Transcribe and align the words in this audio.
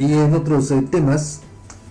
Y 0.00 0.14
en 0.14 0.32
otros 0.32 0.70
eh, 0.70 0.80
temas, 0.90 1.42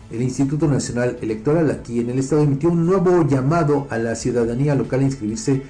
el 0.09 0.23
Instituto 0.23 0.67
Nacional 0.67 1.19
Electoral 1.21 1.69
aquí 1.69 1.99
en 1.99 2.09
el 2.09 2.17
estado 2.17 2.41
emitió 2.41 2.71
un 2.71 2.87
nuevo 2.87 3.23
llamado 3.27 3.85
a 3.91 3.99
la 3.99 4.15
ciudadanía 4.15 4.73
local 4.73 5.01
a 5.01 5.03
inscribirse 5.03 5.61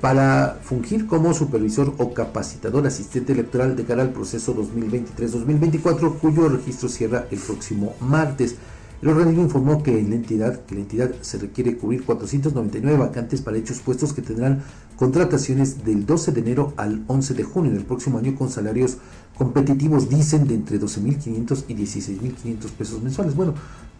para 0.00 0.58
fungir 0.62 1.06
como 1.06 1.34
supervisor 1.34 1.92
o 1.98 2.14
capacitador 2.14 2.86
asistente 2.86 3.34
electoral 3.34 3.76
de 3.76 3.84
cara 3.84 4.00
al 4.00 4.08
proceso 4.08 4.56
2023-2024, 4.56 6.18
cuyo 6.18 6.48
registro 6.48 6.88
cierra 6.88 7.26
el 7.30 7.38
próximo 7.38 7.94
martes. 8.00 8.56
El 9.02 9.08
organismo 9.08 9.42
informó 9.42 9.82
que 9.82 10.00
la 10.00 10.14
entidad, 10.14 10.60
que 10.64 10.76
la 10.76 10.82
entidad 10.82 11.10
se 11.22 11.36
requiere 11.38 11.76
cubrir 11.76 12.04
499 12.04 12.96
vacantes 12.96 13.42
para 13.42 13.56
hechos 13.56 13.80
puestos 13.80 14.12
que 14.12 14.22
tendrán 14.22 14.62
contrataciones 14.96 15.84
del 15.84 16.06
12 16.06 16.30
de 16.30 16.40
enero 16.40 16.72
al 16.76 17.02
11 17.08 17.34
de 17.34 17.42
junio 17.42 17.72
del 17.72 17.84
próximo 17.84 18.18
año 18.18 18.36
con 18.36 18.48
salarios 18.48 18.98
competitivos, 19.36 20.08
dicen, 20.08 20.46
de 20.46 20.54
entre 20.54 20.80
12.500 20.80 21.64
y 21.66 21.74
16.500 21.74 22.70
pesos 22.78 23.02
mensuales. 23.02 23.34
Bueno, 23.34 23.54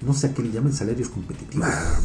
no 0.07 0.15
sé 0.15 0.29
a 0.29 0.35
qué 0.35 0.43
le 0.43 0.53
llaman 0.53 0.73
salarios 0.73 1.09
competitivos. 1.09 1.67
Ah, 1.69 1.99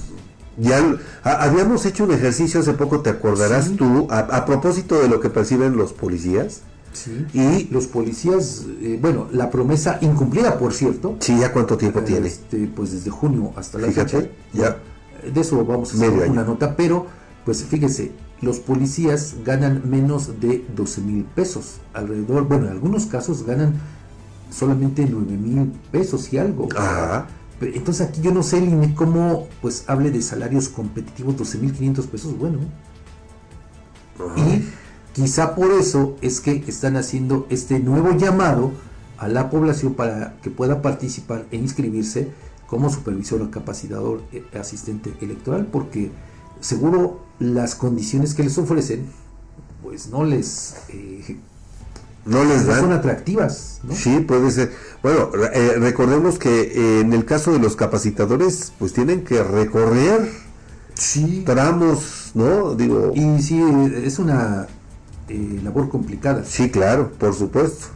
ya 0.58 0.98
habíamos 1.24 1.86
hecho 1.86 2.04
un 2.04 2.12
ejercicio 2.14 2.62
hace 2.62 2.74
poco, 2.74 3.02
¿te 3.02 3.12
acordarás 3.12 3.74
tú? 3.76 4.08
A, 4.10 4.44
propósito 4.46 5.00
de 5.00 5.08
lo 5.08 5.20
que 5.20 5.30
perciben 5.30 5.77
los 5.77 5.94
policías. 5.94 6.62
Sí. 7.04 7.26
Y 7.34 7.68
los 7.72 7.88
policías, 7.88 8.66
eh, 8.82 8.98
bueno, 9.02 9.28
la 9.32 9.50
promesa 9.50 9.98
incumplida, 10.02 10.58
por 10.58 10.74
cierto. 10.74 11.18
Sí, 11.20 11.38
¿ya 11.40 11.52
cuánto 11.52 11.78
tiempo 11.78 12.02
tiene? 12.02 12.28
Este, 12.28 12.68
pues 12.68 12.92
desde 12.92 13.10
junio 13.10 13.52
hasta 13.55 13.78
la 13.78 13.92
fecha. 13.92 14.26
Ya. 14.54 14.78
De 15.34 15.41
eso 15.41 15.64
vamos 15.66 15.94
a 15.94 15.98
hacer 15.98 16.12
una 16.30 16.44
nota, 16.44 16.76
pero 16.76 17.08
pues 17.44 17.64
fíjese, 17.64 18.12
los 18.41 18.60
policías 18.60 19.36
ganan 19.44 19.90
menos 19.90 20.40
de 20.40 20.66
12 20.76 21.02
mil 21.02 21.24
pesos. 21.24 21.78
Alrededor, 21.94 22.48
bueno, 22.48 22.66
en 22.66 22.72
algunos 22.72 23.05
casos 23.05 23.44
ganan 23.44 23.76
solamente 24.52 25.08
9 25.10 25.38
mil 25.38 25.72
pesos 25.91 26.32
y 26.34 26.38
algo. 26.38 26.68
Ajá. 26.76 27.27
Entonces 27.60 28.08
aquí 28.08 28.22
yo 28.22 28.32
no 28.32 28.44
sé, 28.44 28.62
Line, 28.62 28.94
cómo 28.94 29.48
pues 29.62 29.86
hable 29.88 30.12
de 30.12 30.21
salarios 30.21 30.70
competitivos 30.70 31.36
12.500 31.38 32.05
pesos, 32.08 32.38
bueno. 32.38 32.60
Y 34.36 34.64
quizá 35.18 35.55
por 35.55 35.71
eso 35.71 36.15
es 36.21 36.41
que 36.41 36.63
están 36.68 36.96
haciendo 36.96 37.48
este 37.49 37.79
nuevo 37.79 38.15
llamado 38.15 38.71
a 39.18 39.27
la 39.27 39.49
población 39.49 39.96
para 39.96 40.37
que 40.43 40.51
pueda 40.51 40.84
participar 40.84 41.48
e 41.49 41.57
inscribirse 41.57 42.29
como 42.68 42.91
supervisor 42.91 43.41
o 43.41 43.49
capacitador 43.49 44.21
eh, 44.32 44.46
asistente 44.59 45.12
electoral, 45.20 45.65
porque 45.71 46.12
seguro 46.59 47.26
las 47.40 47.74
condiciones 47.74 48.35
que 48.35 48.43
les 48.43 48.59
ofrecen 48.59 49.07
pues 49.82 50.09
no 50.09 50.24
les 50.24 50.76
eh, 50.90 51.37
no 52.26 52.43
les 52.43 52.68
dan. 52.68 52.81
Son 52.81 52.91
atractivas. 52.91 53.79
¿no? 53.84 53.96
Sí, 53.96 54.20
puede 54.20 54.52
ser. 54.52 54.71
Bueno, 55.02 55.31
eh, 55.52 55.77
recordemos 55.79 56.37
que 56.37 56.62
eh, 56.62 56.99
en 56.99 57.13
el 57.13 57.26
caso 57.26 57.54
de 57.54 57.59
los 57.59 57.76
capacitadores, 57.76 58.71
pues 58.77 58.93
tienen 58.93 59.24
que 59.24 59.41
recorrer 59.41 60.29
sí. 60.93 61.41
tramos, 61.43 62.34
¿no? 62.35 62.76
Digo. 62.76 63.13
Y 63.15 63.41
sí, 63.41 63.59
es 64.03 64.19
una 64.19 64.68
eh, 65.30 65.59
labor 65.64 65.90
complicada. 65.90 66.44
Sí, 66.46 66.70
claro, 66.70 67.12
por 67.18 67.34
supuesto. 67.34 67.88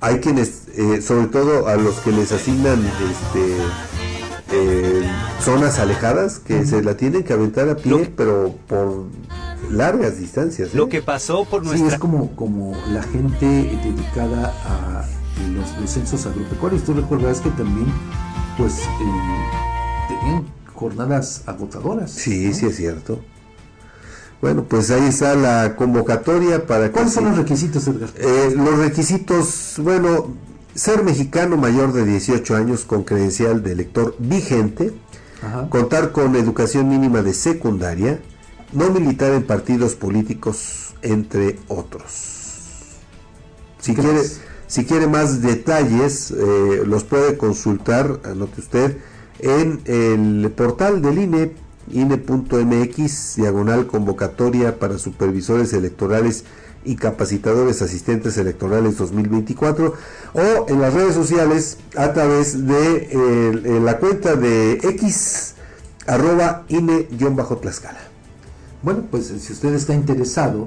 Hay 0.00 0.20
quienes, 0.20 0.64
sobre 1.02 1.26
todo 1.26 1.68
a 1.68 1.76
los 1.76 1.96
que 2.00 2.10
les 2.10 2.32
asignan 2.32 2.80
este, 3.10 3.56
zonas 5.42 5.78
alejadas, 5.78 6.38
que 6.38 6.64
se 6.64 6.82
la 6.82 6.96
tienen 6.96 7.22
que 7.22 7.34
aventar 7.34 7.68
a 7.68 7.76
pie, 7.76 8.10
pero 8.16 8.54
por 8.66 9.06
largas 9.70 10.18
distancias. 10.18 10.74
Lo 10.74 10.86
¿eh? 10.86 10.88
que 10.88 11.02
pasó 11.02 11.44
por 11.44 11.64
nuestra... 11.64 11.88
Sí, 11.88 11.94
es 11.94 12.00
como, 12.00 12.34
como 12.36 12.76
la 12.88 13.02
gente 13.02 13.46
dedicada 13.46 14.54
a 14.64 15.06
los, 15.52 15.90
censos 15.90 16.26
agropecuarios. 16.26 16.82
Tú 16.84 16.94
recordarás 16.94 17.40
que 17.40 17.50
también, 17.50 17.86
pues, 18.56 18.80
eh, 18.80 20.08
tenían 20.08 20.44
jornadas 20.74 21.42
agotadoras. 21.46 22.10
Sí, 22.10 22.52
sí 22.52 22.66
es 22.66 22.76
cierto. 22.76 23.20
Bueno, 24.40 24.64
pues 24.64 24.90
ahí 24.90 25.06
está 25.08 25.34
la 25.34 25.76
convocatoria 25.76 26.66
para... 26.66 26.90
¿Cuáles 26.92 27.12
son 27.12 27.26
los 27.26 27.36
requisitos, 27.36 27.86
Edgar? 27.86 28.08
Eh, 28.16 28.54
los 28.56 28.78
requisitos, 28.78 29.74
bueno, 29.78 30.34
ser 30.74 31.04
mexicano 31.04 31.58
mayor 31.58 31.92
de 31.92 32.06
18 32.06 32.56
años 32.56 32.86
con 32.86 33.04
credencial 33.04 33.62
de 33.62 33.72
elector 33.72 34.16
vigente, 34.18 34.92
contar 35.68 36.12
con 36.12 36.36
educación 36.36 36.88
mínima 36.88 37.22
de 37.22 37.34
secundaria, 37.34 38.20
no 38.72 38.90
militar 38.90 39.32
en 39.32 39.42
partidos 39.42 39.94
políticos, 39.94 40.94
entre 41.02 41.58
otros. 41.68 42.40
Si 43.78 43.94
quiere, 43.94 44.22
si 44.66 44.84
quiere 44.84 45.06
más 45.06 45.42
detalles, 45.42 46.30
eh, 46.30 46.82
los 46.86 47.04
puede 47.04 47.36
consultar, 47.36 48.20
anote 48.24 48.60
usted, 48.60 48.98
en 49.38 49.80
el 49.86 50.50
portal 50.52 51.02
del 51.02 51.18
INE, 51.18 51.52
INE.mx, 51.90 53.36
diagonal 53.36 53.86
convocatoria 53.86 54.78
para 54.78 54.98
supervisores 54.98 55.72
electorales 55.72 56.44
y 56.84 56.96
capacitadores 56.96 57.82
asistentes 57.82 58.38
electorales 58.38 58.96
2024 58.96 59.94
o 60.32 60.66
en 60.68 60.80
las 60.80 60.94
redes 60.94 61.14
sociales 61.14 61.78
a 61.96 62.12
través 62.12 62.66
de 62.66 63.80
la 63.82 63.98
cuenta 63.98 64.36
de 64.36 64.74
X 64.74 65.54
arroba 66.06 66.64
INE-Tlaxcala. 66.68 68.00
Bueno, 68.82 69.04
pues 69.10 69.26
si 69.26 69.52
usted 69.52 69.74
está 69.74 69.94
interesado, 69.94 70.66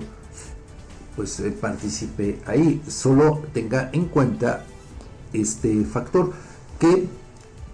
pues 1.16 1.40
eh, 1.40 1.52
participe 1.52 2.40
ahí. 2.46 2.81
Solo 2.88 3.41
tenga 3.53 3.90
en 3.91 4.06
cuenta 4.06 4.66
este 5.34 5.84
factor 5.85 6.31
que 6.79 7.07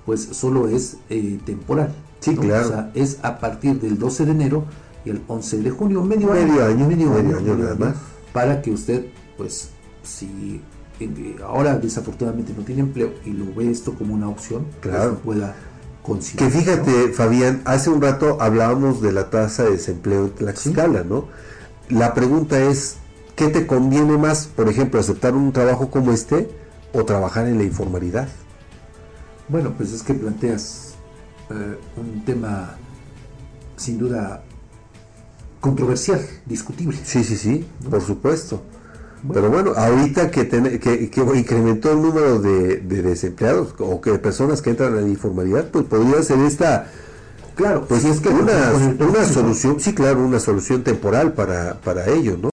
pues 0.10 0.28
solo 0.32 0.68
es 0.68 0.98
eh, 1.12 1.38
temporal. 1.46 1.94
Sí, 2.20 2.36
claro. 2.36 2.66
O 2.66 2.70
sea, 2.70 2.92
es 2.96 3.20
a 3.22 3.38
partir 3.38 3.80
del 3.80 4.00
12 4.00 4.26
de 4.26 4.32
enero 4.32 4.66
y 5.06 5.12
el 5.12 5.22
11 5.28 5.60
de 5.60 5.70
junio, 5.70 6.02
medio, 6.02 6.34
medio 6.34 6.66
año, 6.66 6.88
medio, 6.88 7.14
año, 7.14 7.94
para 8.34 8.60
que 8.60 8.72
usted, 8.72 9.06
pues, 9.38 9.70
si 10.02 10.62
ahora 11.46 11.78
desafortunadamente 11.78 12.56
no 12.58 12.64
tiene 12.64 12.82
empleo 12.82 13.14
y 13.24 13.34
lo 13.34 13.54
ve 13.54 13.70
esto 13.70 13.94
como 13.94 14.16
una 14.16 14.30
opción, 14.30 14.66
pues, 14.82 14.96
claro. 14.96 15.20
pueda 15.20 15.56
que 16.38 16.50
fíjate, 16.50 17.10
Fabián, 17.10 17.62
hace 17.66 17.92
un 17.92 18.02
rato 18.02 18.42
hablábamos 18.42 19.04
de 19.04 19.12
la 19.12 19.30
tasa 19.30 19.66
de 19.66 19.74
desempleo 19.74 20.26
en 20.26 20.32
Tlaxcala, 20.32 21.04
¿no? 21.04 21.28
La 21.88 22.16
pregunta 22.16 22.60
es, 22.60 22.96
¿qué 23.36 23.50
te 23.50 23.68
conviene 23.68 24.18
más, 24.18 24.48
por 24.48 24.70
ejemplo, 24.70 25.00
aceptar 25.00 25.36
un 25.36 25.52
trabajo 25.52 25.92
como 25.92 26.12
este 26.12 26.50
o 26.94 27.06
trabajar 27.06 27.46
en 27.46 27.60
la 27.60 27.64
informalidad? 27.64 28.28
Bueno, 29.50 29.74
pues 29.76 29.92
es 29.92 30.04
que 30.04 30.14
planteas 30.14 30.94
eh, 31.50 31.78
un 31.98 32.24
tema 32.24 32.78
sin 33.76 33.98
duda 33.98 34.44
controversial, 35.60 36.22
discutible. 36.46 36.98
Sí, 37.04 37.24
sí, 37.24 37.36
sí, 37.36 37.68
por 37.90 38.02
supuesto. 38.02 38.62
Pero 39.34 39.50
bueno, 39.50 39.74
ahorita 39.76 40.32
que, 40.32 40.48
que, 40.48 41.10
incrementó 41.36 41.92
el 41.92 42.02
número 42.02 42.40
de, 42.40 42.78
desempleados 42.78 43.76
o 43.80 44.00
que 44.00 44.18
personas 44.18 44.62
que 44.62 44.70
entran 44.70 44.96
en 44.96 45.04
la 45.04 45.10
informalidad, 45.10 45.70
pues 45.72 45.86
podría 45.86 46.24
ser 46.24 46.40
esta, 46.40 46.88
claro, 47.56 47.86
pues 47.86 48.06
es 48.06 48.22
que 48.22 48.30
una, 48.30 48.72
una 48.98 49.26
solución, 49.26 49.80
sí, 49.82 49.94
claro, 49.94 50.24
una 50.24 50.40
solución 50.40 50.84
temporal 50.84 51.34
para, 51.34 51.82
para 51.82 52.08
ello, 52.08 52.38
¿no? 52.42 52.48